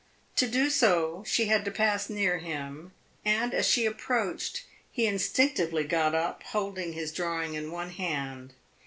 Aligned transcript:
To 0.37 0.47
do 0.47 0.71
so 0.71 1.23
she 1.27 1.45
had 1.45 1.63
to 1.63 1.69
pass 1.69 2.09
near 2.09 2.39
him, 2.39 2.91
and 3.23 3.53
as 3.53 3.67
she 3.67 3.85
approached 3.85 4.63
he 4.91 5.05
instinctively 5.05 5.83
got 5.83 6.15
up, 6.15 6.41
holding 6.41 6.93
his 6.93 7.11
drawing 7.13 7.53
in 7.53 7.69
one 7.71 7.91
hand. 7.91 8.55